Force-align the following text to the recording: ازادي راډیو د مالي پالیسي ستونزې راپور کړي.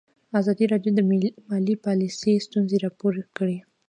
ازادي 0.39 0.65
راډیو 0.73 0.91
د 0.95 0.99
مالي 1.51 1.75
پالیسي 1.85 2.33
ستونزې 2.47 2.77
راپور 2.85 3.13
کړي. 3.37 3.57